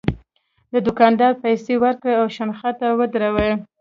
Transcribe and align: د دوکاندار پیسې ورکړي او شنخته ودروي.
د 0.73 0.75
دوکاندار 0.85 1.33
پیسې 1.43 1.73
ورکړي 1.83 2.13
او 2.19 2.25
شنخته 2.37 2.87
ودروي. 2.99 3.51